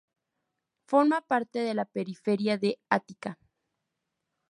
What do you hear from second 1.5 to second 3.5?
de la periferia de Ática.